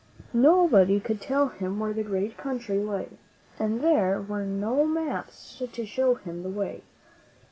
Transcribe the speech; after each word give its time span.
Nobody 0.33 0.99
could 0.99 1.21
tell 1.21 1.49
him 1.49 1.77
where 1.79 1.93
the 1.93 2.01
great 2.01 2.35
country 2.35 2.79
lay, 2.79 3.19
and 3.59 3.81
there 3.81 4.19
were 4.19 4.45
no 4.45 4.83
maps 4.83 5.59
to 5.71 5.85
show 5.85 6.15
him 6.15 6.41
the 6.41 6.49
way. 6.49 6.81